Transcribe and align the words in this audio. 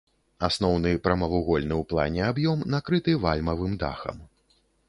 Асноўны 0.47 0.93
прамавугольны 1.07 1.75
ў 1.81 1.87
плане 1.93 2.21
аб'ём 2.31 2.67
накрыты 2.77 3.17
вальмавым 3.27 3.81
дахам. 3.85 4.17